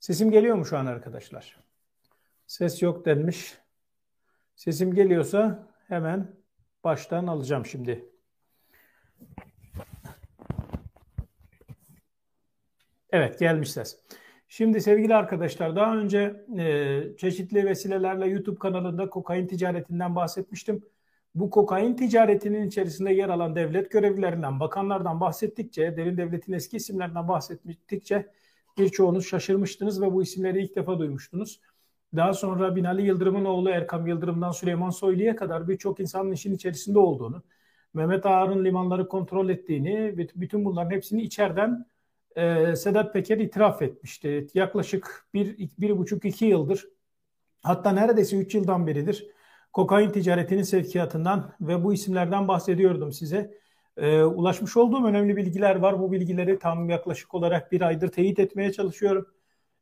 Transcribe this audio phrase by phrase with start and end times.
[0.00, 1.56] Sesim geliyor mu şu an arkadaşlar?
[2.46, 3.58] Ses yok denmiş.
[4.56, 6.36] Sesim geliyorsa hemen
[6.84, 8.08] baştan alacağım şimdi.
[13.10, 14.00] Evet gelmiş ses.
[14.48, 20.82] Şimdi sevgili arkadaşlar daha önce e, çeşitli vesilelerle YouTube kanalında kokain ticaretinden bahsetmiştim.
[21.34, 28.26] Bu kokain ticaretinin içerisinde yer alan devlet görevlilerinden, bakanlardan bahsettikçe, derin devletin eski isimlerinden bahsettikçe
[28.78, 31.60] birçoğunuz şaşırmıştınız ve bu isimleri ilk defa duymuştunuz.
[32.16, 37.42] Daha sonra Binali Yıldırım'ın oğlu Erkam Yıldırım'dan Süleyman Soylu'ya kadar birçok insanın işin içerisinde olduğunu,
[37.94, 41.86] Mehmet Ağar'ın limanları kontrol ettiğini, bütün bunların hepsini içeriden
[42.36, 44.46] e, Sedat Peker itiraf etmişti.
[44.54, 46.88] Yaklaşık bir, bir buçuk iki yıldır
[47.62, 49.30] hatta neredeyse üç yıldan beridir
[49.72, 53.60] kokain ticaretinin sevkiyatından ve bu isimlerden bahsediyordum size.
[54.00, 56.00] E, ulaşmış olduğum önemli bilgiler var.
[56.00, 59.26] Bu bilgileri tam yaklaşık olarak bir aydır teyit etmeye çalışıyorum.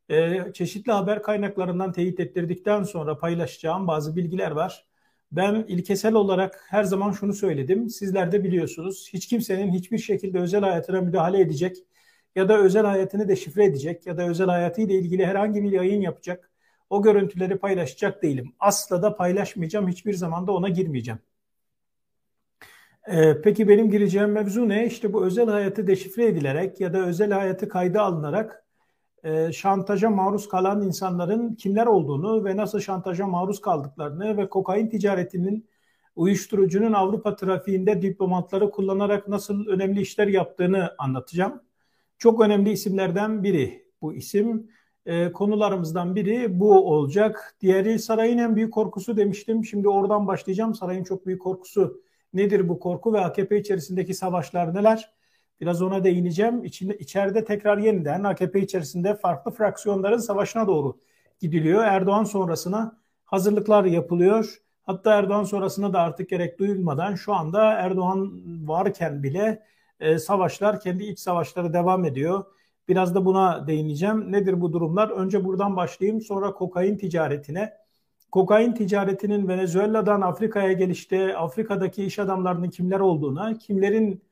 [0.09, 4.85] E, çeşitli haber kaynaklarından teyit ettirdikten sonra paylaşacağım bazı bilgiler var.
[5.31, 7.89] Ben ilkesel olarak her zaman şunu söyledim.
[7.89, 9.09] Sizler de biliyorsunuz.
[9.13, 11.77] Hiç kimsenin hiçbir şekilde özel hayatına müdahale edecek
[12.35, 16.51] ya da özel hayatını deşifre edecek ya da özel hayatıyla ilgili herhangi bir yayın yapacak.
[16.89, 18.53] O görüntüleri paylaşacak değilim.
[18.59, 19.87] Asla da paylaşmayacağım.
[19.87, 21.19] Hiçbir zaman da ona girmeyeceğim.
[23.07, 24.85] Ee, peki benim gireceğim mevzu ne?
[24.85, 28.65] İşte bu özel hayatı deşifre edilerek ya da özel hayatı kayda alınarak
[29.23, 35.69] e, şantaja maruz kalan insanların kimler olduğunu ve nasıl şantaja maruz kaldıklarını ve kokain ticaretinin
[36.15, 41.61] uyuşturucunun Avrupa trafiğinde diplomatları kullanarak nasıl önemli işler yaptığını anlatacağım.
[42.17, 44.69] Çok önemli isimlerden biri bu isim.
[45.05, 47.55] E, konularımızdan biri bu olacak.
[47.61, 49.65] Diğeri sarayın en büyük korkusu demiştim.
[49.65, 50.75] Şimdi oradan başlayacağım.
[50.75, 52.01] Sarayın çok büyük korkusu
[52.33, 55.13] nedir bu korku ve AKP içerisindeki savaşlar neler?
[55.61, 56.63] Biraz ona değineceğim.
[56.63, 60.97] İçinde, içeride tekrar yeniden AKP içerisinde farklı fraksiyonların savaşına doğru
[61.39, 61.83] gidiliyor.
[61.83, 64.61] Erdoğan sonrasına hazırlıklar yapılıyor.
[64.83, 68.31] Hatta Erdoğan sonrasına da artık gerek duyulmadan şu anda Erdoğan
[68.67, 69.63] varken bile
[69.99, 72.45] e, savaşlar, kendi iç savaşları devam ediyor.
[72.87, 74.31] Biraz da buna değineceğim.
[74.31, 75.09] Nedir bu durumlar?
[75.09, 77.73] Önce buradan başlayayım, sonra kokain ticaretine.
[78.31, 84.23] Kokain ticaretinin Venezuela'dan Afrika'ya gelişte Afrika'daki iş adamlarının kimler olduğuna, kimlerin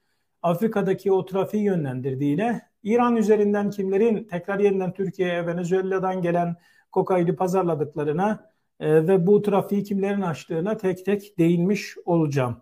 [0.42, 6.56] Afrika'daki o trafiği yönlendirdiğine, İran üzerinden kimlerin tekrar yeniden Türkiye'ye Venezuela'dan gelen
[6.92, 12.58] kokaini pazarladıklarına e, ve bu trafiği kimlerin açtığına tek tek değinmiş olacağım.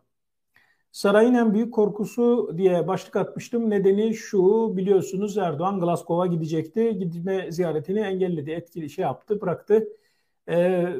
[0.91, 3.69] Sarayın en büyük korkusu diye başlık atmıştım.
[3.69, 6.97] Nedeni şu biliyorsunuz Erdoğan Glasgow'a gidecekti.
[6.97, 9.87] Gitme ziyaretini engelledi, etkili şey yaptı, bıraktı.
[10.49, 10.95] Ee,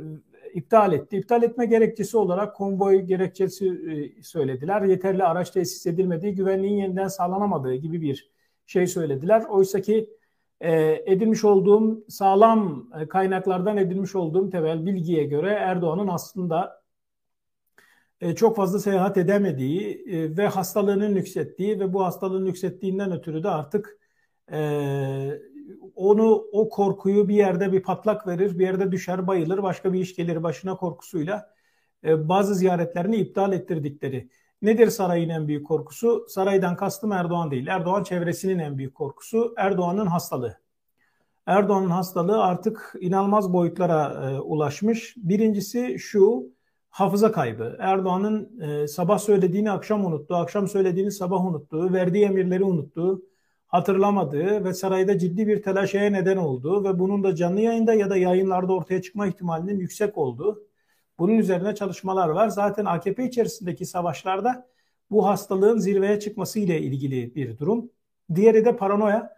[0.53, 1.17] iptal etti.
[1.17, 4.81] İptal etme gerekçesi olarak konvoy gerekçesi e, söylediler.
[4.81, 8.31] Yeterli araç tesis edilmediği, güvenliğin yeniden sağlanamadığı gibi bir
[8.65, 9.43] şey söylediler.
[9.49, 10.09] Oysa ki
[10.61, 16.83] e, edilmiş olduğum sağlam e, kaynaklardan edilmiş olduğum temel bilgiye göre Erdoğan'ın aslında
[18.21, 23.49] e, çok fazla seyahat edemediği e, ve hastalığının yükselttiği ve bu hastalığın yükselttiğinden ötürü de
[23.49, 23.99] artık
[24.51, 24.59] e,
[25.95, 30.15] onu o korkuyu bir yerde bir patlak verir, bir yerde düşer, bayılır, başka bir iş
[30.15, 31.53] gelir başına korkusuyla
[32.03, 34.29] bazı ziyaretlerini iptal ettirdikleri.
[34.61, 36.25] Nedir sarayın en büyük korkusu?
[36.29, 37.67] Saraydan kastım Erdoğan değil.
[37.67, 40.57] Erdoğan çevresinin en büyük korkusu Erdoğan'ın hastalığı.
[41.45, 45.13] Erdoğan'ın hastalığı artık inanılmaz boyutlara e, ulaşmış.
[45.17, 46.43] Birincisi şu,
[46.89, 47.77] hafıza kaybı.
[47.79, 53.21] Erdoğan'ın e, sabah söylediğini akşam unuttuğu, akşam söylediğini sabah unuttuğu, verdiği emirleri unuttuğu,
[53.67, 58.17] hatırlamadığı ve sarayda ciddi bir telaşeye neden olduğu ve bunun da canlı yayında ya da
[58.17, 60.63] yayınlarda ortaya çıkma ihtimalinin yüksek olduğu.
[61.19, 62.47] Bunun üzerine çalışmalar var.
[62.47, 64.67] Zaten AKP içerisindeki savaşlarda
[65.11, 67.89] bu hastalığın zirveye çıkması ile ilgili bir durum.
[68.35, 69.35] Diğeri de paranoya.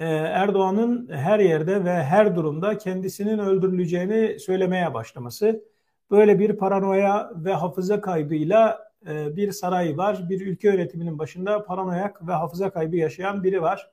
[0.00, 5.62] Ee, Erdoğan'ın her yerde ve her durumda kendisinin öldürüleceğini söylemeye başlaması
[6.10, 10.28] Böyle bir paranoya ve hafıza kaybıyla e, bir saray var.
[10.28, 13.90] Bir ülke yönetiminin başında paranoyak ve hafıza kaybı yaşayan biri var.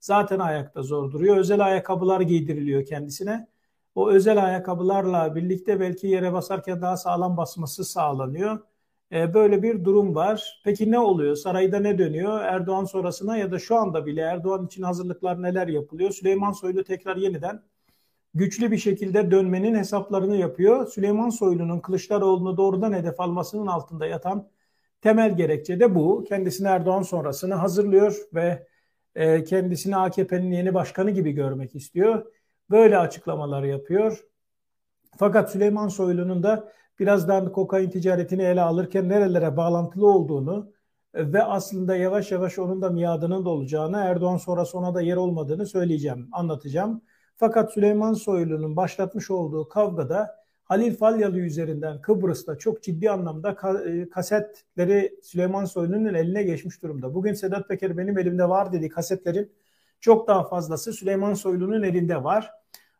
[0.00, 1.36] Zaten ayakta zor duruyor.
[1.36, 3.48] Özel ayakkabılar giydiriliyor kendisine.
[3.94, 8.60] O özel ayakkabılarla birlikte belki yere basarken daha sağlam basması sağlanıyor.
[9.12, 10.60] E, böyle bir durum var.
[10.64, 11.36] Peki ne oluyor?
[11.36, 12.40] Sarayda ne dönüyor?
[12.40, 16.10] Erdoğan sonrasına ya da şu anda bile Erdoğan için hazırlıklar neler yapılıyor?
[16.10, 17.62] Süleyman Soylu tekrar yeniden
[18.34, 20.86] güçlü bir şekilde dönmenin hesaplarını yapıyor.
[20.86, 24.48] Süleyman Soylu'nun Kılıçdaroğlu'nu doğrudan hedef almasının altında yatan
[25.00, 26.24] temel gerekçe de bu.
[26.28, 28.66] Kendisini Erdoğan sonrasını hazırlıyor ve
[29.14, 32.26] e, kendisini AKP'nin yeni başkanı gibi görmek istiyor.
[32.70, 34.24] Böyle açıklamalar yapıyor.
[35.18, 40.72] Fakat Süleyman Soylu'nun da birazdan kokain ticaretini ele alırken nerelere bağlantılı olduğunu
[41.14, 46.28] ve aslında yavaş yavaş onun da miadının dolacağını, Erdoğan sonrası ona da yer olmadığını söyleyeceğim,
[46.32, 47.02] anlatacağım.
[47.40, 53.56] Fakat Süleyman Soylu'nun başlatmış olduğu kavgada Halil Falyalı üzerinden Kıbrıs'ta çok ciddi anlamda
[53.86, 57.14] e, kasetleri Süleyman Soylu'nun eline geçmiş durumda.
[57.14, 59.52] Bugün Sedat Peker benim elimde var dedi kasetlerin
[60.00, 62.50] çok daha fazlası Süleyman Soylu'nun elinde var.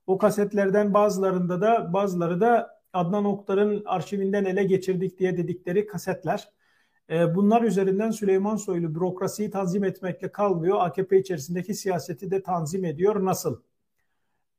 [0.06, 6.48] O kasetlerden bazılarında da bazıları da Adnan Oktar'ın arşivinden ele geçirdik diye dedikleri kasetler.
[7.10, 10.78] E, bunlar üzerinden Süleyman Soylu bürokrasiyi tanzim etmekle kalmıyor.
[10.80, 13.24] AKP içerisindeki siyaseti de tanzim ediyor.
[13.24, 13.60] Nasıl?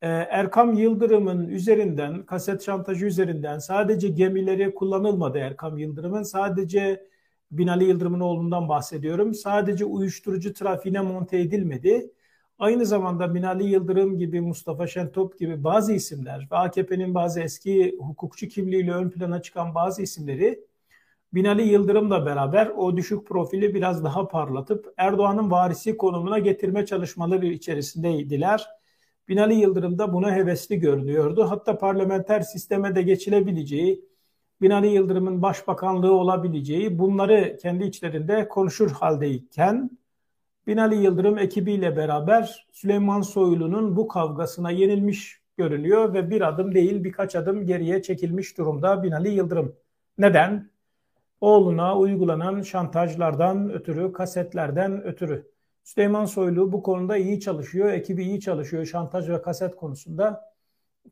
[0.01, 6.23] Ee, Erkam Yıldırım'ın üzerinden, kaset şantajı üzerinden sadece gemileri kullanılmadı Erkam Yıldırım'ın.
[6.23, 7.07] Sadece
[7.51, 9.33] Binali Yıldırım'ın oğlundan bahsediyorum.
[9.33, 12.11] Sadece uyuşturucu trafiğine monte edilmedi.
[12.59, 18.47] Aynı zamanda Binali Yıldırım gibi, Mustafa Şentop gibi bazı isimler ve AKP'nin bazı eski hukukçu
[18.47, 20.59] kimliğiyle ön plana çıkan bazı isimleri
[21.33, 28.80] Binali Yıldırım'la beraber o düşük profili biraz daha parlatıp Erdoğan'ın varisi konumuna getirme çalışmaları içerisindeydiler.
[29.27, 31.49] Binali Yıldırım da buna hevesli görünüyordu.
[31.49, 34.05] Hatta parlamenter sisteme de geçilebileceği,
[34.61, 39.97] Binali Yıldırım'ın başbakanlığı olabileceği bunları kendi içlerinde konuşur haldeyken
[40.67, 47.35] Binali Yıldırım ekibiyle beraber Süleyman Soylu'nun bu kavgasına yenilmiş görünüyor ve bir adım değil birkaç
[47.35, 49.75] adım geriye çekilmiş durumda Binali Yıldırım.
[50.17, 50.71] Neden?
[51.41, 55.50] Oğluna uygulanan şantajlardan ötürü, kasetlerden ötürü.
[55.83, 60.51] Süleyman Soylu bu konuda iyi çalışıyor, ekibi iyi çalışıyor şantaj ve kaset konusunda.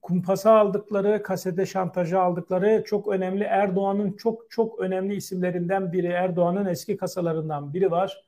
[0.01, 3.43] Kumpasa aldıkları, kasete şantajı aldıkları çok önemli.
[3.43, 8.25] Erdoğan'ın çok çok önemli isimlerinden biri, Erdoğan'ın eski kasalarından biri var.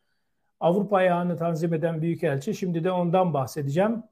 [0.59, 2.55] Avrupa ayağını tanzim eden büyükelçi.
[2.55, 4.03] Şimdi de ondan bahsedeceğim.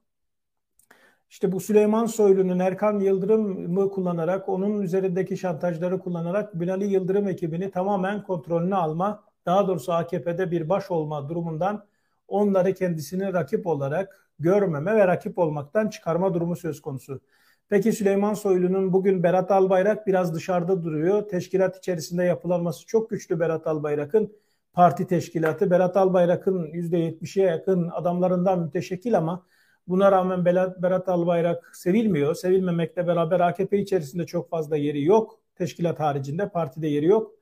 [1.30, 8.22] İşte bu Süleyman Soylu'nun Erkan Yıldırım'ı kullanarak, onun üzerindeki şantajları kullanarak Binali Yıldırım ekibini tamamen
[8.22, 11.84] kontrolünü alma, daha doğrusu AKP'de bir baş olma durumundan
[12.30, 17.20] onları kendisini rakip olarak görmeme ve rakip olmaktan çıkarma durumu söz konusu.
[17.68, 21.28] Peki Süleyman Soylu'nun bugün Berat Albayrak biraz dışarıda duruyor.
[21.28, 24.32] Teşkilat içerisinde yapılanması çok güçlü Berat Albayrak'ın
[24.72, 25.70] parti teşkilatı.
[25.70, 29.46] Berat Albayrak'ın %70'e yakın adamlarından müteşekkil ama
[29.88, 30.44] buna rağmen
[30.82, 32.34] Berat Albayrak sevilmiyor.
[32.34, 35.40] Sevilmemekle beraber AKP içerisinde çok fazla yeri yok.
[35.54, 37.32] Teşkilat haricinde partide yeri yok.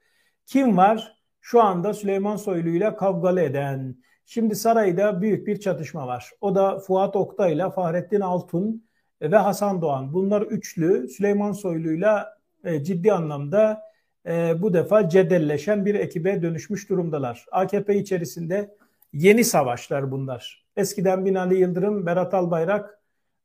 [0.46, 1.18] Kim var?
[1.40, 3.96] Şu anda Süleyman Soylu ile kavgalı eden,
[4.30, 6.30] Şimdi sarayda büyük bir çatışma var.
[6.40, 8.84] O da Fuat Oktay ile Fahrettin Altun
[9.22, 10.12] ve Hasan Doğan.
[10.12, 13.82] Bunlar üçlü Süleyman Soylu'yla e, ciddi anlamda
[14.26, 17.46] e, bu defa cedelleşen bir ekibe dönüşmüş durumdalar.
[17.52, 18.76] AKP içerisinde
[19.12, 20.66] yeni savaşlar bunlar.
[20.76, 22.98] Eskiden Binali Yıldırım, Berat Albayrak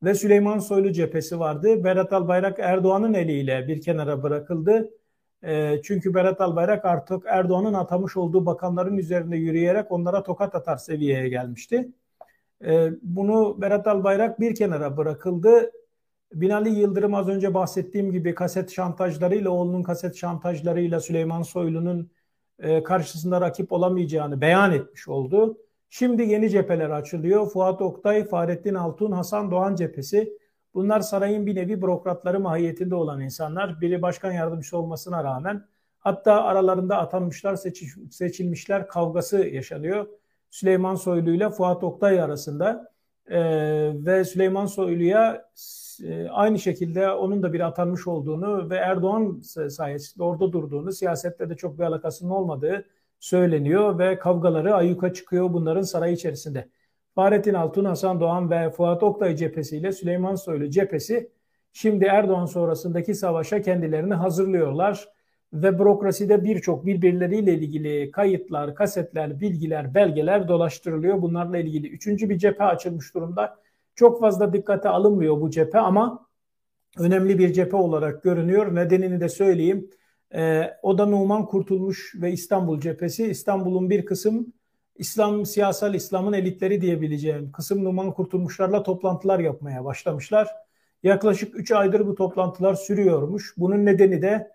[0.03, 1.83] ve Süleyman Soylu cephesi vardı.
[1.83, 4.89] Berat Albayrak Erdoğan'ın eliyle bir kenara bırakıldı.
[5.43, 11.29] E, çünkü Berat Albayrak artık Erdoğan'ın atamış olduğu bakanların üzerinde yürüyerek onlara tokat atar seviyeye
[11.29, 11.91] gelmişti.
[12.65, 15.71] E, bunu Berat Albayrak bir kenara bırakıldı.
[16.33, 22.11] Binali Yıldırım az önce bahsettiğim gibi kaset şantajlarıyla, oğlunun kaset şantajlarıyla Süleyman Soylu'nun
[22.59, 25.57] e, karşısında rakip olamayacağını beyan etmiş oldu.
[25.89, 27.49] Şimdi yeni cepheler açılıyor.
[27.49, 30.37] Fuat Oktay, Fahrettin Altun, Hasan Doğan cephesi
[30.73, 33.81] Bunlar sarayın bir nevi bürokratları mahiyetinde olan insanlar.
[33.81, 35.65] Biri başkan yardımcısı olmasına rağmen
[35.99, 37.55] hatta aralarında atanmışlar,
[38.11, 40.07] seçilmişler kavgası yaşanıyor.
[40.49, 42.91] Süleyman Soylu ile Fuat Oktay arasında
[43.27, 43.39] e,
[44.05, 45.45] ve Süleyman Soylu'ya
[46.03, 51.55] e, aynı şekilde onun da bir atanmış olduğunu ve Erdoğan sayesinde orada durduğunu, siyasette de
[51.55, 52.85] çok bir alakasının olmadığı
[53.19, 56.69] söyleniyor ve kavgaları ayyuka çıkıyor bunların saray içerisinde.
[57.15, 61.31] Fahrettin Altun, Hasan Doğan ve Fuat Oktay cephesiyle Süleyman Soylu cephesi
[61.73, 65.09] şimdi Erdoğan sonrasındaki savaşa kendilerini hazırlıyorlar
[65.53, 71.21] ve bürokraside birçok birbirleriyle ilgili kayıtlar, kasetler, bilgiler, belgeler dolaştırılıyor.
[71.21, 73.59] Bunlarla ilgili üçüncü bir cephe açılmış durumda.
[73.95, 76.27] Çok fazla dikkate alınmıyor bu cephe ama
[76.99, 78.75] önemli bir cephe olarak görünüyor.
[78.75, 79.89] Nedenini de söyleyeyim.
[80.35, 83.27] Ee, o Numan Kurtulmuş ve İstanbul cephesi.
[83.27, 84.53] İstanbul'un bir kısım
[84.95, 90.49] İslam, siyasal İslam'ın elitleri diyebileceğim kısım Numan Kurtulmuşlarla toplantılar yapmaya başlamışlar.
[91.03, 93.53] Yaklaşık 3 aydır bu toplantılar sürüyormuş.
[93.57, 94.51] Bunun nedeni de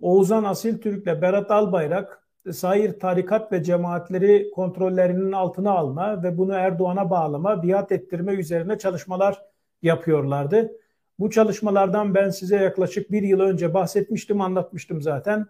[0.00, 2.20] Oğuzhan Asil Türk ile Berat Albayrak
[2.52, 9.42] sair tarikat ve cemaatleri kontrollerinin altına alma ve bunu Erdoğan'a bağlama, biat ettirme üzerine çalışmalar
[9.82, 10.72] yapıyorlardı.
[11.18, 15.46] Bu çalışmalardan ben size yaklaşık bir yıl önce bahsetmiştim, anlatmıştım zaten.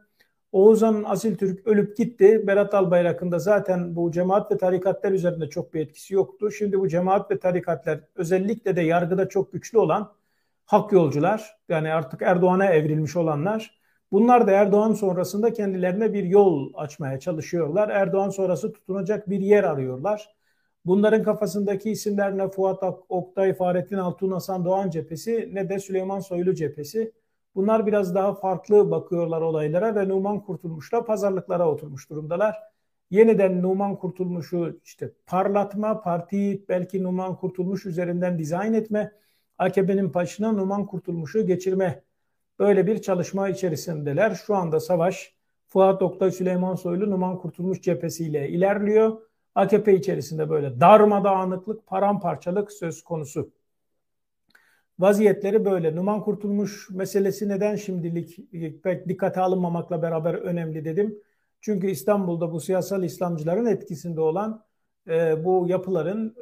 [0.52, 2.46] Oğuzhan Asil Türk ölüp gitti.
[2.46, 6.50] Berat Albayrak'ın da zaten bu cemaat ve tarikatlar üzerinde çok bir etkisi yoktu.
[6.50, 10.12] Şimdi bu cemaat ve tarikatlar özellikle de yargıda çok güçlü olan
[10.66, 13.80] hak yolcular yani artık Erdoğan'a evrilmiş olanlar
[14.12, 17.88] bunlar da Erdoğan sonrasında kendilerine bir yol açmaya çalışıyorlar.
[17.88, 20.34] Erdoğan sonrası tutunacak bir yer arıyorlar.
[20.84, 26.54] Bunların kafasındaki isimler ne Fuat Oktay, Fahrettin Altun, Hasan Doğan cephesi ne de Süleyman Soylu
[26.54, 27.12] cephesi.
[27.54, 32.56] Bunlar biraz daha farklı bakıyorlar olaylara ve Numan Kurtulmuş'la pazarlıklara oturmuş durumdalar.
[33.10, 39.12] Yeniden Numan Kurtulmuş'u işte parlatma, partiyi belki Numan Kurtulmuş üzerinden dizayn etme,
[39.58, 42.02] AKP'nin başına Numan Kurtulmuş'u geçirme
[42.58, 44.34] böyle bir çalışma içerisindeler.
[44.46, 45.34] Şu anda savaş
[45.66, 49.20] Fuat Oktay, Süleyman Soylu, Numan Kurtulmuş cephesiyle ilerliyor.
[49.54, 53.50] AKP içerisinde böyle darmadağınıklık, paramparçalık söz konusu.
[55.00, 55.96] Vaziyetleri böyle.
[55.96, 58.52] Numan Kurtulmuş meselesi neden şimdilik
[58.82, 61.18] pek dikkate alınmamakla beraber önemli dedim.
[61.60, 64.64] Çünkü İstanbul'da bu siyasal İslamcıların etkisinde olan
[65.08, 66.36] e, bu yapıların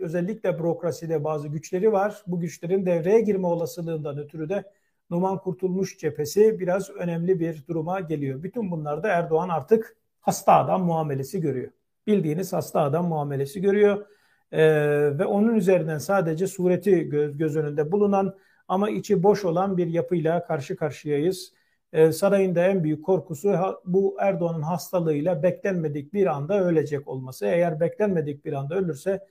[0.00, 2.22] özellikle bürokraside bazı güçleri var.
[2.26, 4.64] Bu güçlerin devreye girme olasılığından ötürü de
[5.10, 8.42] Numan Kurtulmuş cephesi biraz önemli bir duruma geliyor.
[8.42, 11.70] Bütün bunlarda Erdoğan artık hasta adam muamelesi görüyor.
[12.06, 14.06] Bildiğiniz hasta adam muamelesi görüyor.
[14.52, 18.36] Ee, ve onun üzerinden sadece sureti göz, göz önünde bulunan
[18.68, 21.52] ama içi boş olan bir yapıyla karşı karşıyayız.
[21.92, 27.46] Ee, sarayın da en büyük korkusu bu Erdoğan'ın hastalığıyla beklenmedik bir anda ölecek olması.
[27.46, 29.26] Eğer beklenmedik bir anda ölürse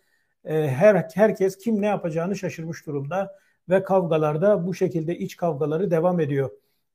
[0.45, 3.35] e, her herkes kim ne yapacağını şaşırmış durumda
[3.69, 6.49] ve kavgalarda bu şekilde iç kavgaları devam ediyor.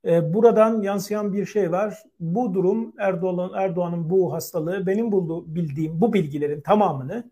[0.05, 2.03] E, buradan yansıyan bir şey var.
[2.21, 7.31] Bu durum Erdoğan Erdoğan'ın bu hastalığı benim bulduğu, bildiğim bu bilgilerin tamamını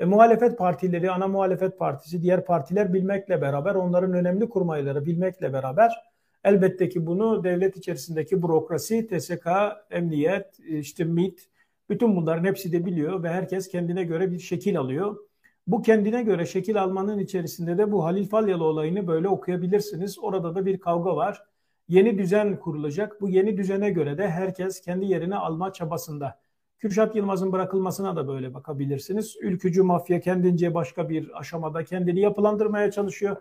[0.00, 5.92] e, muhalefet partileri, ana muhalefet partisi, diğer partiler bilmekle beraber onların önemli kurmayları bilmekle beraber
[6.44, 9.46] elbette ki bunu devlet içerisindeki bürokrasi, TSK,
[9.90, 11.48] emniyet, işte MİT
[11.90, 15.16] bütün bunların hepsi de biliyor ve herkes kendine göre bir şekil alıyor.
[15.66, 20.18] Bu kendine göre şekil almanın içerisinde de bu Halil Falyalı olayını böyle okuyabilirsiniz.
[20.18, 21.42] Orada da bir kavga var.
[21.88, 23.20] Yeni düzen kurulacak.
[23.20, 26.40] Bu yeni düzene göre de herkes kendi yerini alma çabasında.
[26.80, 29.36] Kürşat Yılmaz'ın bırakılmasına da böyle bakabilirsiniz.
[29.40, 33.36] Ülkücü mafya kendince başka bir aşamada kendini yapılandırmaya çalışıyor.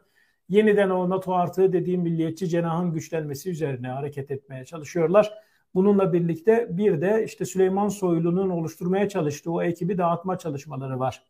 [0.50, 5.34] Yeniden o NATO artı dediğim milliyetçi cenahın güçlenmesi üzerine hareket etmeye çalışıyorlar.
[5.75, 11.24] Bununla birlikte bir de işte Süleyman Soylu'nun oluşturmaya çalıştığı o ekibi dağıtma çalışmaları var.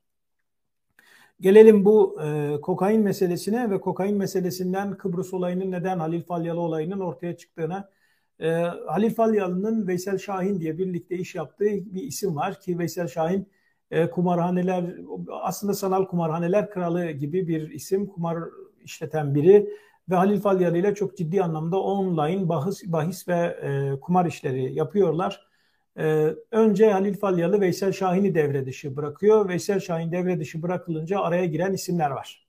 [1.42, 7.38] Gelelim bu e, kokain meselesine ve kokain meselesinden Kıbrıs olayının neden Halil Falyalı olayının ortaya
[7.38, 7.90] çıktığına.
[8.40, 8.50] E,
[8.88, 13.48] Halil Falyalı'nın Veysel Şahin diye birlikte iş yaptığı bir isim var ki Veysel Şahin
[13.92, 14.96] e, kumarhaneler
[15.42, 18.38] aslında sanal kumarhaneler kralı gibi bir isim kumar
[18.84, 19.70] işleten biri
[20.10, 25.50] ve Halil Falyalı ile çok ciddi anlamda online bahis, bahis ve e, kumar işleri yapıyorlar.
[26.00, 29.50] Ee, önce Halil Falyalı Veysel Şahin'i devre dışı bırakıyor.
[29.50, 32.49] Veysel Şahin devre dışı bırakılınca araya giren isimler var.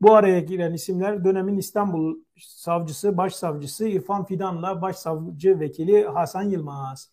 [0.00, 7.12] Bu araya giren isimler dönemin İstanbul savcısı, başsavcısı İrfan Fidan'la başsavcı vekili Hasan Yılmaz.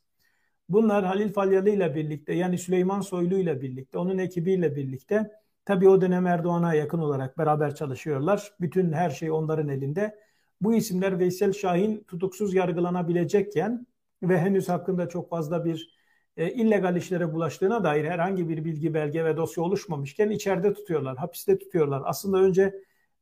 [0.70, 5.32] Bunlar Halil Falyalı ile birlikte yani Süleyman Soylu ile birlikte, onun ekibiyle birlikte
[5.66, 8.54] tabii o dönem Erdoğan'a yakın olarak beraber çalışıyorlar.
[8.62, 10.20] Bütün her şey onların elinde.
[10.62, 13.88] Bu isimler Veysel Şahin tutuksuz yargılanabilecekken
[14.24, 15.96] ve henüz hakkında çok fazla bir
[16.38, 21.58] e, illegal işlere bulaştığına dair herhangi bir bilgi, belge ve dosya oluşmamışken içeride tutuyorlar, hapiste
[21.60, 22.02] tutuyorlar.
[22.06, 22.74] Aslında önce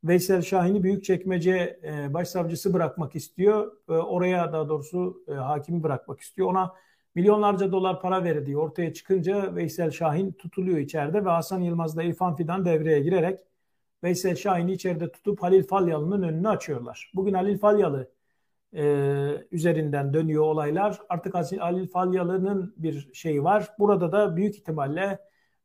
[0.04, 3.72] Veysel Şahin'i Büyükçekmece e, Başsavcısı bırakmak istiyor.
[3.88, 6.48] E, oraya daha doğrusu e, hakimi bırakmak istiyor.
[6.48, 6.74] Ona
[7.14, 12.64] milyonlarca dolar para verildiği ortaya çıkınca Veysel Şahin tutuluyor içeride ve Hasan Yılmaz'la İrfan Fidan
[12.64, 13.40] devreye girerek
[14.02, 17.12] Veysel Şahin'i içeride tutup Halil Falyalı'nın önünü açıyorlar.
[17.14, 18.10] Bugün Halil Falyalı
[18.74, 18.84] e,
[19.50, 20.98] üzerinden dönüyor olaylar.
[21.08, 23.68] Artık Halil Falyalı'nın bir şeyi var.
[23.78, 25.18] Burada da büyük ihtimalle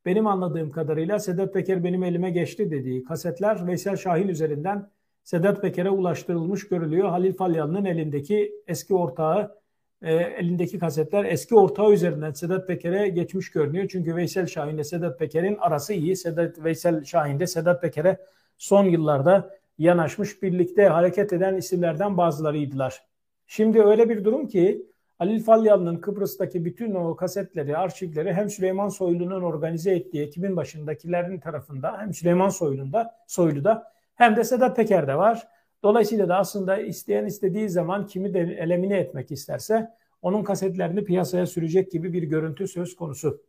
[0.05, 4.89] benim anladığım kadarıyla Sedat Peker benim elime geçti dediği kasetler Veysel Şahin üzerinden
[5.23, 7.09] Sedat Peker'e ulaştırılmış görülüyor.
[7.09, 9.59] Halil Falyalı'nın elindeki eski ortağı
[10.01, 13.87] e, elindeki kasetler eski ortağı üzerinden Sedat Peker'e geçmiş görünüyor.
[13.91, 16.15] Çünkü Veysel Şahin ile Sedat Peker'in arası iyi.
[16.15, 18.17] Sedat Veysel Şahin de Sedat Peker'e
[18.57, 23.03] son yıllarda yanaşmış birlikte hareket eden isimlerden bazılarıydılar.
[23.48, 24.86] Şimdi öyle bir durum ki
[25.17, 31.98] Halil Falyalı'nın Kıbrıs'taki bütün o kasetleri, arşivleri hem Süleyman Soylu'nun organize ettiği ekibin başındakilerin tarafında
[32.01, 35.48] hem Süleyman Soylu'nda, Soylu'da hem de Sedat Peker'de var.
[35.83, 39.89] Dolayısıyla da aslında isteyen istediği zaman kimi de elemine etmek isterse
[40.21, 43.43] onun kasetlerini piyasaya sürecek gibi bir görüntü söz konusu.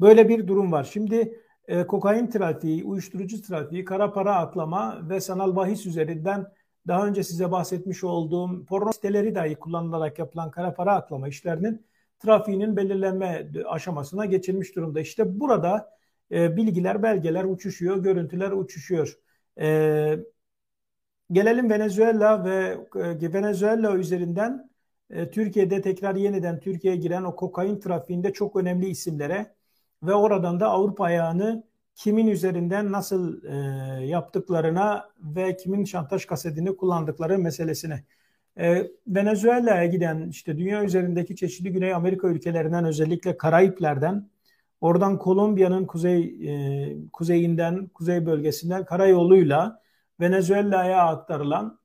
[0.00, 0.84] Böyle bir durum var.
[0.84, 6.52] Şimdi e, kokain trafiği, uyuşturucu trafiği, kara para aklama ve sanal bahis üzerinden
[6.86, 11.86] daha önce size bahsetmiş olduğum porno siteleri dahi kullanılarak yapılan kara para aklama işlerinin
[12.18, 15.00] trafiğinin belirlenme aşamasına geçilmiş durumda.
[15.00, 15.96] İşte burada
[16.30, 19.18] e, bilgiler, belgeler uçuşuyor, görüntüler uçuşuyor.
[19.60, 20.18] E,
[21.32, 24.70] gelelim Venezuela ve e, Venezuela üzerinden
[25.10, 29.55] e, Türkiye'de tekrar yeniden Türkiye'ye giren o kokain trafiğinde çok önemli isimlere
[30.06, 33.56] ve oradan da Avrupa ayağını kimin üzerinden nasıl e,
[34.06, 38.04] yaptıklarına ve kimin şantaj kasetini kullandıkları meselesine.
[38.58, 44.30] E, Venezuela'ya giden işte dünya üzerindeki çeşitli Güney Amerika ülkelerinden özellikle Karayipler'den
[44.80, 49.80] oradan Kolombiya'nın kuzey e, kuzeyinden kuzey bölgesinden karayoluyla
[50.20, 51.78] Venezuela'ya aktarılan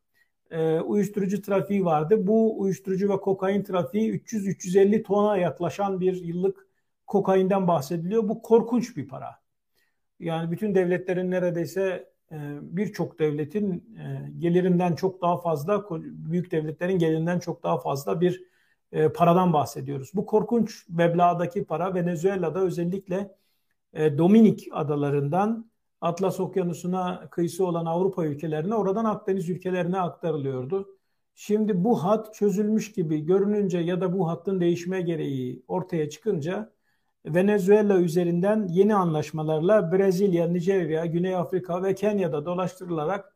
[0.52, 2.28] e, uyuşturucu trafiği vardı.
[2.28, 6.71] Bu uyuşturucu ve kokain trafiği 300-350 tona yaklaşan bir yıllık
[7.12, 8.30] kokainden bahsediliyor.
[8.30, 9.42] Bu korkunç bir para.
[10.20, 17.40] Yani bütün devletlerin neredeyse e, birçok devletin e, gelirinden çok daha fazla, büyük devletlerin gelirinden
[17.40, 18.44] çok daha fazla bir
[18.92, 20.12] e, paradan bahsediyoruz.
[20.14, 23.36] Bu korkunç meblağdaki para Venezuela'da özellikle
[23.94, 30.98] Dominik adalarından Atlas Okyanusu'na kıyısı olan Avrupa ülkelerine, oradan Akdeniz ülkelerine aktarılıyordu.
[31.36, 36.72] Şimdi bu hat çözülmüş gibi görününce ya da bu hattın değişme gereği ortaya çıkınca
[37.26, 43.36] Venezuela üzerinden yeni anlaşmalarla Brezilya, Nijerya, Güney Afrika ve Kenya'da dolaştırılarak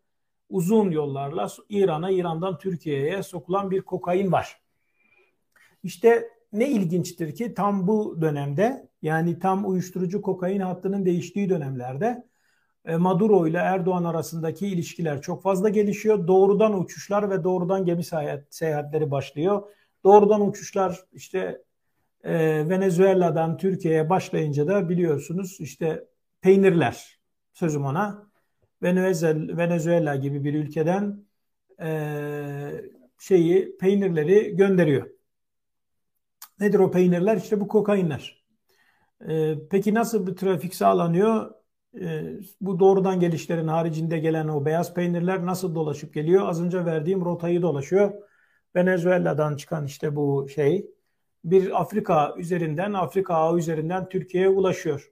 [0.49, 4.61] uzun yollarla İran'a, İran'dan Türkiye'ye sokulan bir kokain var.
[5.83, 12.27] İşte ne ilginçtir ki tam bu dönemde yani tam uyuşturucu kokain hattının değiştiği dönemlerde
[12.85, 16.27] e, Maduro ile Erdoğan arasındaki ilişkiler çok fazla gelişiyor.
[16.27, 18.03] Doğrudan uçuşlar ve doğrudan gemi
[18.49, 19.63] seyahatleri başlıyor.
[20.03, 21.61] Doğrudan uçuşlar işte
[22.25, 26.05] e, Venezuela'dan Türkiye'ye başlayınca da biliyorsunuz işte
[26.41, 27.19] peynirler
[27.53, 28.31] sözüm ona
[28.83, 31.25] Venezuela, Venezuela gibi bir ülkeden
[31.81, 31.89] e,
[33.19, 35.09] şeyi peynirleri gönderiyor.
[36.59, 37.37] Nedir o peynirler?
[37.37, 38.45] İşte bu kokainler.
[39.29, 41.51] E, peki nasıl bir trafik sağlanıyor?
[42.01, 42.23] E,
[42.61, 46.47] bu doğrudan gelişlerin haricinde gelen o beyaz peynirler nasıl dolaşıp geliyor?
[46.47, 48.13] Az önce verdiğim rotayı dolaşıyor.
[48.75, 50.94] Venezuela'dan çıkan işte bu şey
[51.45, 55.11] bir Afrika üzerinden, Afrika ağı üzerinden Türkiye'ye ulaşıyor.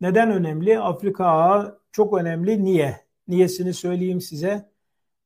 [0.00, 0.80] Neden önemli?
[0.80, 2.64] Afrika ağı çok önemli.
[2.64, 3.00] Niye?
[3.28, 4.70] Niyesini söyleyeyim size.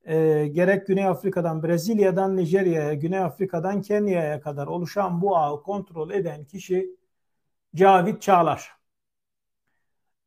[0.04, 6.44] E, gerek Güney Afrika'dan, Brezilya'dan Nijerya'ya, Güney Afrika'dan Kenya'ya kadar oluşan bu ağı kontrol eden
[6.44, 6.96] kişi
[7.74, 8.72] Cavit Çağlar.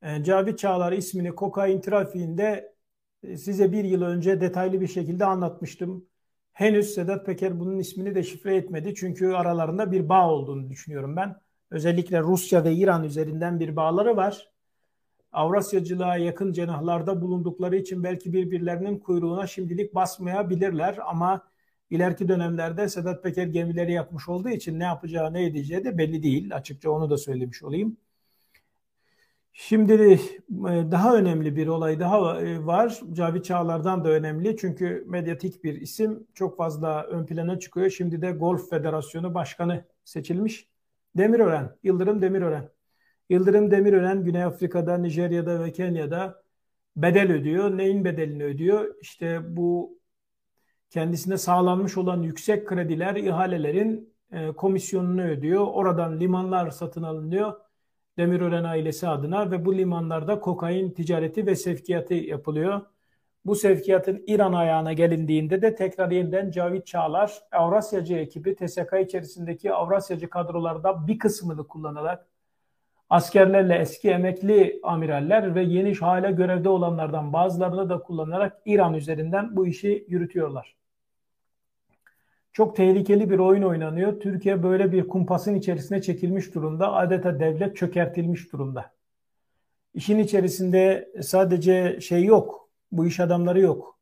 [0.01, 2.75] E, Cavit Çağlar ismini kokain trafiğinde
[3.23, 6.05] e, size bir yıl önce detaylı bir şekilde anlatmıştım.
[6.55, 8.95] Henüz Sedat Peker bunun ismini de şifre etmedi.
[8.95, 11.35] Çünkü aralarında bir bağ olduğunu düşünüyorum ben.
[11.71, 14.51] Özellikle Rusya ve İran üzerinden bir bağları var.
[15.31, 21.47] Avrasyacılığa yakın cenahlarda bulundukları için belki birbirlerinin kuyruğuna şimdilik basmayabilirler ama
[21.89, 26.55] ileriki dönemlerde Sedat Peker gemileri yapmış olduğu için ne yapacağı ne edeceği de belli değil.
[26.55, 27.97] Açıkça onu da söylemiş olayım.
[29.57, 30.19] Şimdi e,
[30.91, 32.99] daha önemli bir olay daha e, var.
[33.13, 34.57] Cavit Çağlar'dan da önemli.
[34.57, 37.89] Çünkü medyatik bir isim çok fazla ön plana çıkıyor.
[37.89, 40.69] Şimdi de Golf Federasyonu Başkanı seçilmiş.
[41.17, 42.69] Demirören, Yıldırım Demirören.
[43.29, 46.43] Yıldırım Demirören Güney Afrika'da, Nijerya'da ve Kenya'da
[46.95, 47.77] bedel ödüyor.
[47.77, 48.95] Neyin bedelini ödüyor?
[49.01, 49.99] İşte bu
[50.89, 55.67] kendisine sağlanmış olan yüksek krediler, ihalelerin e, komisyonunu ödüyor.
[55.67, 57.64] Oradan limanlar satın alınıyor
[58.17, 62.81] Demirören ailesi adına ve bu limanlarda kokain ticareti ve sevkiyatı yapılıyor.
[63.45, 70.29] Bu sevkiyatın İran ayağına gelindiğinde de tekrar yeniden Cavit Çağlar, Avrasyacı ekibi TSK içerisindeki Avrasyacı
[70.29, 72.27] kadrolarda bir kısmını kullanarak
[73.09, 79.67] askerlerle eski emekli amiraller ve yeni hala görevde olanlardan bazılarını da kullanarak İran üzerinden bu
[79.67, 80.75] işi yürütüyorlar.
[82.55, 84.19] Çok tehlikeli bir oyun oynanıyor.
[84.19, 86.93] Türkiye böyle bir kumpasın içerisine çekilmiş durumda.
[86.93, 88.91] Adeta devlet çökertilmiş durumda.
[89.93, 92.69] İşin içerisinde sadece şey yok.
[92.91, 93.99] Bu iş adamları yok.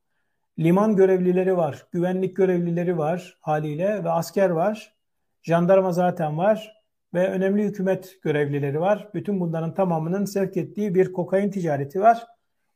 [0.59, 4.95] Liman görevlileri var, güvenlik görevlileri var haliyle ve asker var.
[5.43, 9.09] Jandarma zaten var ve önemli hükümet görevlileri var.
[9.13, 12.27] Bütün bunların tamamının sevk ettiği bir kokain ticareti var.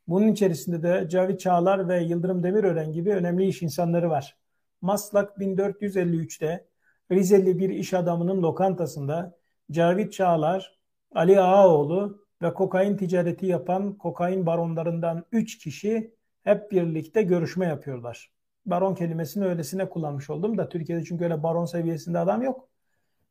[0.08, 4.36] Bunun içerisinde de Cavit Çağlar ve Yıldırım Demirören gibi önemli iş insanları var.
[4.80, 6.68] Maslak 1453'te
[7.12, 9.38] Rizeli bir iş adamının lokantasında
[9.70, 10.78] Cavit Çağlar,
[11.14, 16.14] Ali Ağaoğlu ve kokain ticareti yapan kokain baronlarından 3 kişi
[16.44, 18.32] hep birlikte görüşme yapıyorlar.
[18.66, 22.68] Baron kelimesini öylesine kullanmış oldum da Türkiye'de çünkü öyle baron seviyesinde adam yok.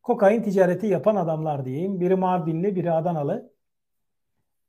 [0.03, 1.99] Kokain ticareti yapan adamlar diyeyim.
[1.99, 3.51] Biri Mardinli, biri Adanalı.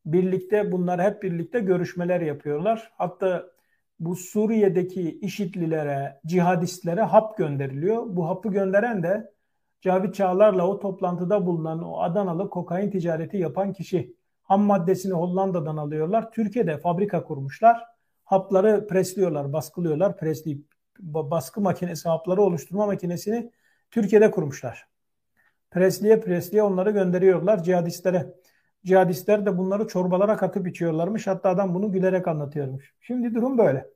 [0.06, 2.92] Birlikte bunlar hep birlikte görüşmeler yapıyorlar.
[2.96, 3.50] Hatta
[4.00, 8.16] bu Suriye'deki IŞİD'lilere, cihadistlere hap gönderiliyor.
[8.16, 9.32] Bu hapı gönderen de
[9.80, 14.14] Cavit Çağlar'la o toplantıda bulunan o Adanalı kokain ticareti yapan kişi.
[14.42, 16.32] Ham maddesini Hollanda'dan alıyorlar.
[16.32, 17.84] Türkiye'de fabrika kurmuşlar.
[18.24, 20.16] Hapları presliyorlar, baskılıyorlar.
[20.16, 20.64] Presleyip
[21.00, 23.50] baskı makinesi, hapları oluşturma makinesini
[23.90, 24.88] Türkiye'de kurmuşlar.
[25.70, 28.34] Presliye presliye onları gönderiyorlar cihadistlere.
[28.88, 31.26] Cihadistler de bunları çorbalara katıp içiyorlarmış.
[31.26, 32.94] Hatta adam bunu gülerek anlatıyormuş.
[33.00, 33.86] Şimdi durum böyle.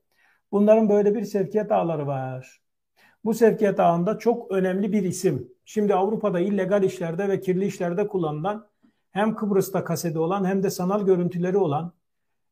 [0.52, 2.60] Bunların böyle bir sevkiyat ağları var.
[3.24, 5.48] Bu sevkiyat ağında çok önemli bir isim.
[5.64, 8.66] Şimdi Avrupa'da illegal işlerde ve kirli işlerde kullanılan
[9.10, 11.92] hem Kıbrıs'ta kaseti olan hem de sanal görüntüleri olan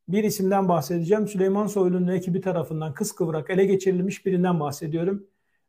[0.08, 1.28] bir isimden bahsedeceğim.
[1.28, 5.26] Süleyman Soylu'nun ekibi tarafından kıskıvrak ele geçirilmiş birinden bahsediyorum.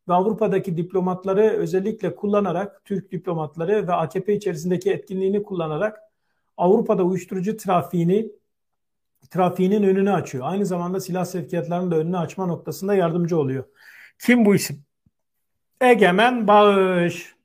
[0.07, 6.10] Ve Avrupa'daki diplomatları özellikle kullanarak, Türk diplomatları ve AKP içerisindeki etkinliğini kullanarak
[6.57, 8.31] Avrupa'da uyuşturucu trafiğini
[9.29, 10.45] trafiğinin önünü açıyor.
[10.47, 13.63] Aynı zamanda silah sevkiyatlarının da önünü açma noktasında yardımcı oluyor.
[14.19, 14.83] Kim bu isim?
[15.81, 17.35] Egemen Bağış.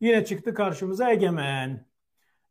[0.00, 1.86] Yine çıktı karşımıza Egemen.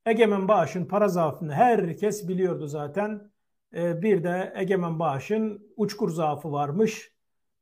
[0.05, 3.31] Egemen Bağış'ın para zaafını herkes biliyordu zaten.
[3.75, 7.11] Ee, bir de Egemen Bağış'ın uçkur zaafı varmış.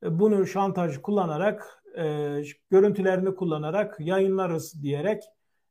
[0.04, 2.04] Ee, bunu şantaj kullanarak, e,
[2.70, 5.24] görüntülerini kullanarak yayınlarız diyerek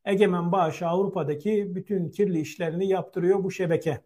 [0.05, 4.01] Egemen Bağış Avrupa'daki bütün kirli işlerini yaptırıyor bu şebeke.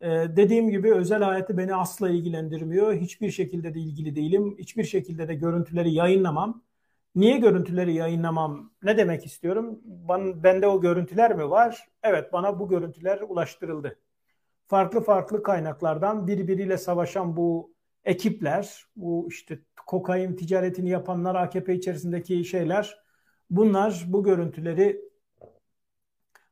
[0.00, 2.94] Ee, dediğim gibi özel hayatı beni asla ilgilendirmiyor.
[2.94, 4.56] Hiçbir şekilde de ilgili değilim.
[4.58, 6.62] Hiçbir şekilde de görüntüleri yayınlamam.
[7.14, 8.72] Niye görüntüleri yayınlamam?
[8.82, 9.80] Ne demek istiyorum?
[9.84, 11.88] Ben, bende o görüntüler mi var?
[12.02, 13.98] Evet bana bu görüntüler ulaştırıldı.
[14.66, 22.98] Farklı farklı kaynaklardan birbiriyle savaşan bu ekipler, bu işte kokain ticaretini yapanlar, AKP içerisindeki şeyler,
[23.50, 25.09] bunlar bu görüntüleri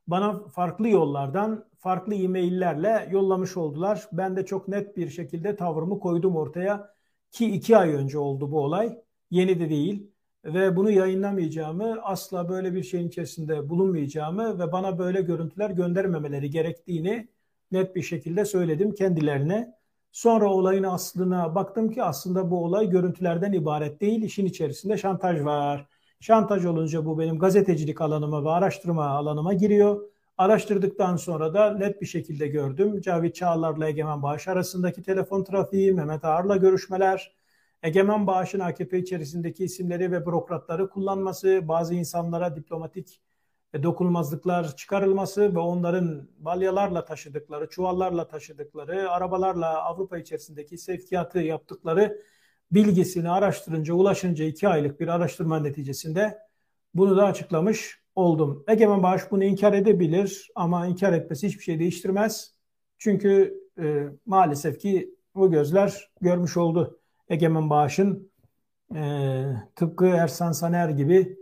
[0.09, 4.07] bana farklı yollardan, farklı e-maillerle yollamış oldular.
[4.11, 6.93] Ben de çok net bir şekilde tavrımı koydum ortaya
[7.31, 8.97] ki iki ay önce oldu bu olay.
[9.31, 10.11] Yeni de değil
[10.45, 17.27] ve bunu yayınlamayacağımı, asla böyle bir şeyin içerisinde bulunmayacağımı ve bana böyle görüntüler göndermemeleri gerektiğini
[17.71, 19.79] net bir şekilde söyledim kendilerine.
[20.11, 25.87] Sonra olayın aslına baktım ki aslında bu olay görüntülerden ibaret değil, işin içerisinde şantaj var.
[26.21, 30.01] Şantaj olunca bu benim gazetecilik alanıma ve araştırma alanıma giriyor.
[30.37, 33.01] Araştırdıktan sonra da net bir şekilde gördüm.
[33.01, 37.35] Cavit Çağlar'la Egemen Bağış arasındaki telefon trafiği, Mehmet Ağar'la görüşmeler,
[37.83, 43.21] Egemen Bağış'ın AKP içerisindeki isimleri ve bürokratları kullanması, bazı insanlara diplomatik
[43.83, 52.21] dokunulmazlıklar çıkarılması ve onların balyalarla taşıdıkları, çuvallarla taşıdıkları, arabalarla Avrupa içerisindeki sevkiyatı yaptıkları
[52.71, 56.37] bilgisini araştırınca, ulaşınca iki aylık bir araştırma neticesinde
[56.93, 58.63] bunu da açıklamış oldum.
[58.67, 62.53] Egemen Bağış bunu inkar edebilir ama inkar etmesi hiçbir şey değiştirmez.
[62.97, 66.99] Çünkü e, maalesef ki bu gözler görmüş oldu.
[67.29, 68.31] Egemen Bağış'ın
[68.95, 69.43] e,
[69.75, 71.37] tıpkı Ersan Saner gibi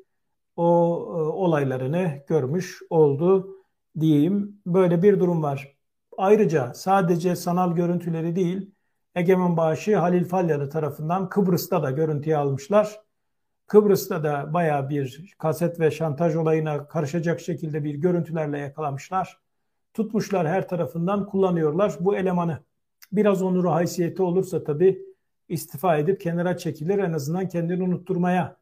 [0.55, 3.57] o e, olaylarını görmüş oldu
[3.99, 4.61] diyeyim.
[4.65, 5.77] Böyle bir durum var.
[6.17, 8.71] Ayrıca sadece sanal görüntüleri değil,
[9.17, 13.01] Egemen Bağışı Halil Falyalı tarafından Kıbrıs'ta da görüntüye almışlar.
[13.67, 19.39] Kıbrıs'ta da baya bir kaset ve şantaj olayına karışacak şekilde bir görüntülerle yakalamışlar.
[19.93, 22.59] Tutmuşlar her tarafından kullanıyorlar bu elemanı.
[23.11, 25.01] Biraz onuru haysiyeti olursa tabii
[25.49, 28.57] istifa edip kenara çekilir en azından kendini unutturmaya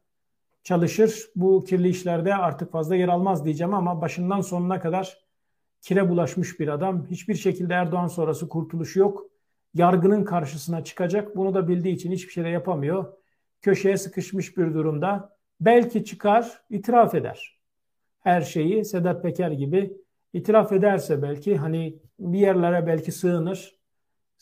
[0.62, 1.30] çalışır.
[1.36, 5.18] Bu kirli işlerde artık fazla yer almaz diyeceğim ama başından sonuna kadar
[5.80, 7.06] kire bulaşmış bir adam.
[7.10, 9.35] Hiçbir şekilde Erdoğan sonrası kurtuluş yok
[9.78, 11.36] yargının karşısına çıkacak.
[11.36, 13.12] Bunu da bildiği için hiçbir şey de yapamıyor.
[13.62, 15.36] Köşeye sıkışmış bir durumda.
[15.60, 17.60] Belki çıkar, itiraf eder.
[18.20, 19.96] Her şeyi Sedat Peker gibi
[20.32, 23.76] itiraf ederse belki hani bir yerlere belki sığınır.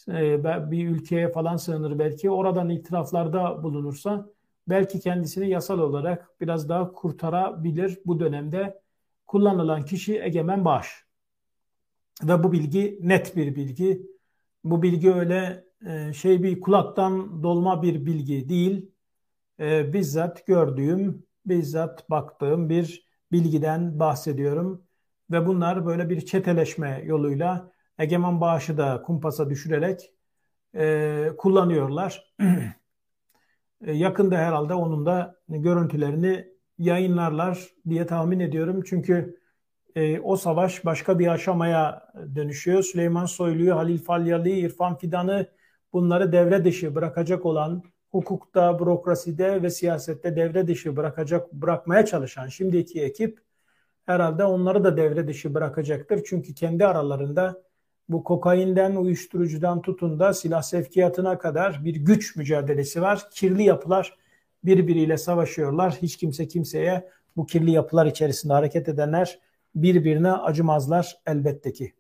[0.09, 2.31] E, bir ülkeye falan sığınır belki.
[2.31, 4.27] Oradan itiraflarda bulunursa
[4.69, 8.81] belki kendisini yasal olarak biraz daha kurtarabilir bu dönemde
[9.27, 11.05] kullanılan kişi Egemen Bağış.
[12.23, 14.14] Ve bu bilgi net bir bilgi
[14.65, 18.91] bu bilgi öyle e, şey bir kulaktan dolma bir bilgi değil.
[19.61, 24.85] E, bizzat gördüğüm, bizzat baktığım bir bilgiden bahsediyorum.
[25.31, 30.13] Ve bunlar böyle bir çeteleşme yoluyla egemen bağışı da kumpasa düşürerek
[30.75, 32.35] e, kullanıyorlar.
[33.87, 36.49] e, yakında herhalde onun da görüntülerini
[36.79, 38.83] yayınlarlar diye tahmin ediyorum.
[38.87, 39.41] Çünkü
[39.95, 42.83] e, o savaş başka bir aşamaya dönüşüyor.
[42.83, 45.47] Süleyman Soylu'yu, Halil Falyalı, İrfan Fidan'ı
[45.93, 53.03] bunları devre dışı bırakacak olan, hukukta, bürokraside ve siyasette devre dışı bırakacak bırakmaya çalışan şimdiki
[53.03, 53.39] ekip
[54.07, 56.25] herhalde onları da devre dışı bırakacaktır.
[56.27, 57.63] Çünkü kendi aralarında
[58.09, 63.23] bu kokainden, uyuşturucudan tutun da silah sevkiyatına kadar bir güç mücadelesi var.
[63.31, 64.19] Kirli yapılar
[64.65, 65.99] birbiriyle savaşıyorlar.
[66.03, 69.39] Hiç kimse kimseye bu kirli yapılar içerisinde hareket edenler
[69.75, 71.93] birbirine acımazlar elbette ki.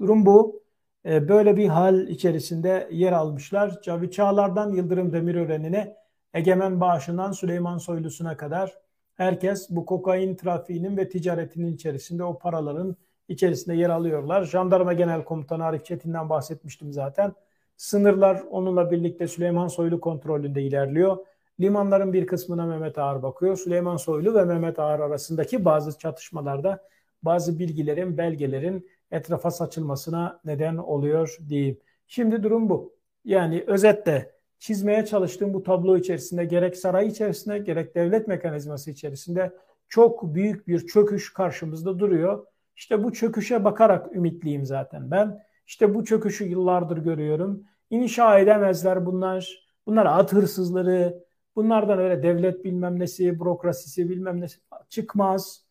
[0.00, 0.62] Durum bu.
[1.06, 3.82] E, böyle bir hal içerisinde yer almışlar.
[3.82, 5.96] Cavit Çağlar'dan Yıldırım Demirören'ine,
[6.34, 8.78] Egemen Bağışı'ndan Süleyman Soylusu'na kadar
[9.14, 12.96] herkes bu kokain trafiğinin ve ticaretinin içerisinde o paraların
[13.28, 14.44] içerisinde yer alıyorlar.
[14.44, 17.34] Jandarma Genel Komutanı Arif Çetin'den bahsetmiştim zaten.
[17.76, 21.16] Sınırlar onunla birlikte Süleyman Soylu kontrolünde ilerliyor.
[21.60, 23.56] Limanların bir kısmına Mehmet Ağar bakıyor.
[23.56, 26.88] Süleyman Soylu ve Mehmet Ağar arasındaki bazı çatışmalarda
[27.22, 31.78] bazı bilgilerin, belgelerin etrafa saçılmasına neden oluyor diyeyim.
[32.06, 32.94] Şimdi durum bu.
[33.24, 39.52] Yani özetle çizmeye çalıştığım bu tablo içerisinde gerek saray içerisinde gerek devlet mekanizması içerisinde
[39.88, 42.46] çok büyük bir çöküş karşımızda duruyor.
[42.76, 45.42] İşte bu çöküşe bakarak ümitliyim zaten ben.
[45.66, 47.64] İşte bu çöküşü yıllardır görüyorum.
[47.90, 49.68] İnşa edemezler bunlar.
[49.86, 51.24] Bunlar at hırsızları.
[51.56, 54.58] Bunlardan öyle devlet bilmem nesi, bürokrasisi bilmem nesi
[54.88, 55.61] çıkmaz.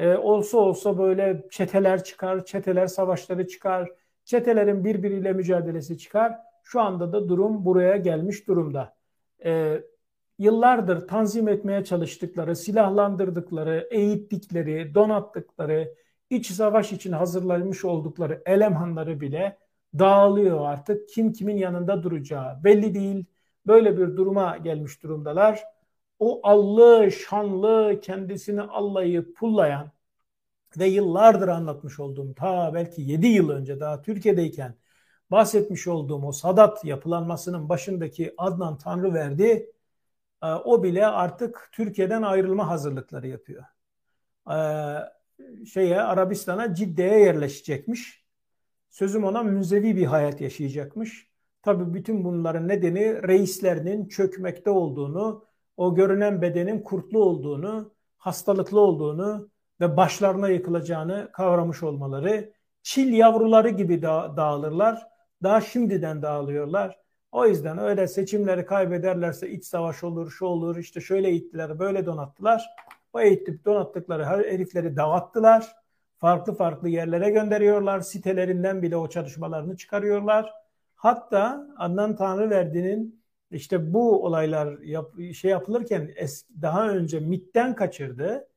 [0.00, 3.90] Ee, olsa olsa böyle çeteler çıkar, çeteler savaşları çıkar,
[4.24, 6.32] çetelerin birbiriyle mücadelesi çıkar.
[6.62, 8.96] Şu anda da durum buraya gelmiş durumda.
[9.44, 9.82] Ee,
[10.38, 15.94] yıllardır tanzim etmeye çalıştıkları, silahlandırdıkları, eğittikleri, donattıkları,
[16.30, 19.58] iç savaş için hazırlanmış oldukları elemhanları bile
[19.98, 21.08] dağılıyor artık.
[21.08, 23.24] Kim kimin yanında duracağı belli değil.
[23.66, 25.62] Böyle bir duruma gelmiş durumdalar.
[26.20, 29.92] O allı, şanlı, kendisini allayıp pullayan
[30.78, 34.74] ve yıllardır anlatmış olduğum ta belki 7 yıl önce daha Türkiye'deyken
[35.30, 39.72] bahsetmiş olduğum o Sadat yapılanmasının başındaki Adnan Tanrıverdi
[40.42, 43.64] e, o bile artık Türkiye'den ayrılma hazırlıkları yapıyor.
[44.50, 44.56] E,
[45.66, 48.24] şeye Arabistan'a Cidde'ye yerleşecekmiş.
[48.90, 51.30] Sözüm ona münzevi bir hayat yaşayacakmış.
[51.62, 55.49] Tabii bütün bunların nedeni reislerinin çökmekte olduğunu,
[55.80, 62.52] o görünen bedenin kurtlu olduğunu, hastalıklı olduğunu ve başlarına yıkılacağını kavramış olmaları.
[62.82, 65.06] Çil yavruları gibi da dağılırlar.
[65.42, 66.98] Daha şimdiden dağılıyorlar.
[67.32, 72.70] O yüzden öyle seçimleri kaybederlerse iç savaş olur, şu olur, işte şöyle ittiler, böyle donattılar.
[73.12, 75.76] O eğitip donattıkları herifleri dağıttılar.
[76.16, 78.00] Farklı farklı yerlere gönderiyorlar.
[78.00, 80.52] Sitelerinden bile o çalışmalarını çıkarıyorlar.
[80.94, 83.19] Hatta Adnan Tanrıverdi'nin
[83.50, 88.48] işte bu olaylar yap, şey yapılırken eski, daha önce MIT'ten kaçırdı.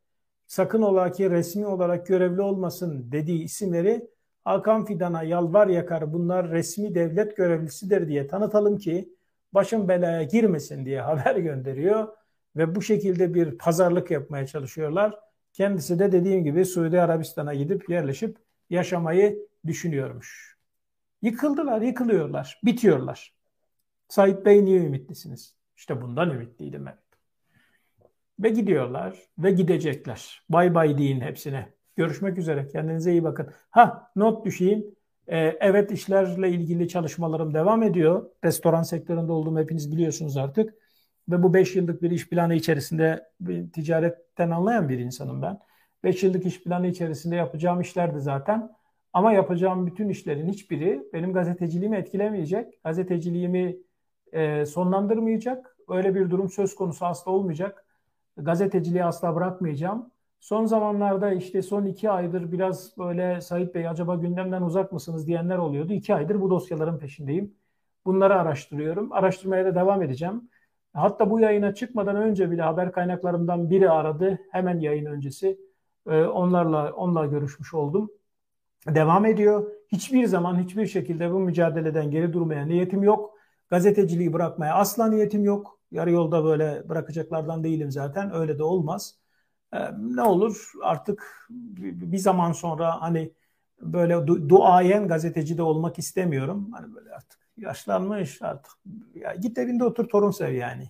[0.47, 4.09] Sakın ola ki resmi olarak görevli olmasın dediği isimleri
[4.45, 9.13] Hakan Fidan'a yalvar yakar bunlar resmi devlet görevlisidir diye tanıtalım ki
[9.53, 12.07] başın belaya girmesin diye haber gönderiyor
[12.55, 15.19] ve bu şekilde bir pazarlık yapmaya çalışıyorlar.
[15.53, 18.37] Kendisi de dediğim gibi Suudi Arabistan'a gidip yerleşip
[18.69, 20.57] yaşamayı düşünüyormuş.
[21.21, 23.33] Yıkıldılar, yıkılıyorlar, bitiyorlar.
[24.13, 25.55] Said Bey niye ümitlisiniz?
[25.77, 26.99] İşte bundan ümitliydim evet.
[28.39, 30.43] Ve gidiyorlar ve gidecekler.
[30.49, 31.73] Bay bay deyin hepsine.
[31.95, 32.67] Görüşmek üzere.
[32.67, 33.49] Kendinize iyi bakın.
[33.69, 34.85] Ha not düşeyim.
[35.27, 38.29] Ee, evet işlerle ilgili çalışmalarım devam ediyor.
[38.43, 40.73] Restoran sektöründe olduğumu hepiniz biliyorsunuz artık.
[41.29, 43.29] Ve bu 5 yıllık bir iş planı içerisinde
[43.73, 45.59] ticaretten anlayan bir insanım ben.
[46.03, 48.75] 5 yıllık iş planı içerisinde yapacağım işler de zaten.
[49.13, 52.83] Ama yapacağım bütün işlerin hiçbiri benim gazeteciliğimi etkilemeyecek.
[52.83, 53.77] Gazeteciliğimi
[54.33, 55.77] e, sonlandırmayacak.
[55.89, 57.85] Öyle bir durum söz konusu asla olmayacak.
[58.37, 60.11] Gazeteciliği asla bırakmayacağım.
[60.39, 65.57] Son zamanlarda işte son iki aydır biraz böyle Sait Bey acaba gündemden uzak mısınız diyenler
[65.57, 65.93] oluyordu.
[65.93, 67.53] İki aydır bu dosyaların peşindeyim.
[68.05, 69.11] Bunları araştırıyorum.
[69.11, 70.49] Araştırmaya da devam edeceğim.
[70.93, 74.39] Hatta bu yayına çıkmadan önce bile haber kaynaklarımdan biri aradı.
[74.51, 75.57] Hemen yayın öncesi.
[76.07, 78.11] Ee, onlarla onunla görüşmüş oldum.
[78.87, 79.71] Devam ediyor.
[79.87, 83.33] Hiçbir zaman hiçbir şekilde bu mücadeleden geri durmaya niyetim yok.
[83.73, 85.79] Gazeteciliği bırakmaya asla niyetim yok.
[85.91, 88.35] Yarı yolda böyle bırakacaklardan değilim zaten.
[88.35, 89.15] Öyle de olmaz.
[89.73, 91.47] Ee, ne olur artık
[91.79, 93.33] bir zaman sonra hani
[93.81, 96.71] böyle du- duayen gazeteci de olmak istemiyorum.
[96.71, 98.71] Hani böyle artık yaşlanmış artık.
[99.15, 100.89] Ya git evinde otur torun sev yani.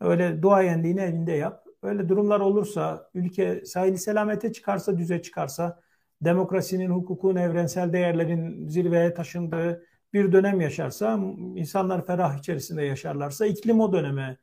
[0.00, 1.66] Öyle duayenliğini evinde yap.
[1.82, 5.80] Öyle durumlar olursa, ülke sahili selamete çıkarsa, düze çıkarsa,
[6.22, 11.20] demokrasinin, hukukun, evrensel değerlerin zirveye taşındığı bir dönem yaşarsa,
[11.56, 14.38] insanlar ferah içerisinde yaşarlarsa, iklim o döneme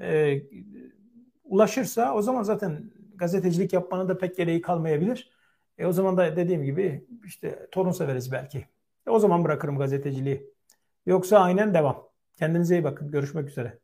[0.00, 0.42] e,
[1.44, 5.30] ulaşırsa o zaman zaten gazetecilik yapmanın da pek gereği kalmayabilir.
[5.78, 8.66] E o zaman da dediğim gibi işte torun severiz belki.
[9.06, 10.52] E o zaman bırakırım gazeteciliği.
[11.06, 12.08] Yoksa aynen devam.
[12.36, 13.10] Kendinize iyi bakın.
[13.10, 13.81] Görüşmek üzere.